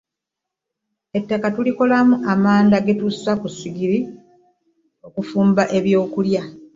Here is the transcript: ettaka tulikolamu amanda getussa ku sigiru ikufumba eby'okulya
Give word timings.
ettaka 1.17 1.47
tulikolamu 1.55 2.15
amanda 2.33 2.77
getussa 2.85 3.31
ku 3.41 3.47
sigiru 3.59 3.97
ikufumba 5.07 5.63
eby'okulya 5.77 6.41